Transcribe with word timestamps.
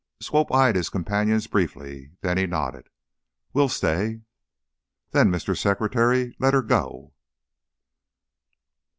Swope 0.19 0.51
eyed 0.51 0.75
his 0.75 0.89
companions 0.89 1.45
briefly, 1.45 2.09
then 2.21 2.35
he 2.39 2.47
nodded. 2.47 2.89
"We'll 3.53 3.69
stay." 3.69 4.21
"Then, 5.11 5.29
Mr. 5.29 5.55
Secretary, 5.55 6.35
let 6.39 6.55
her 6.55 6.63
go!" 6.63 7.13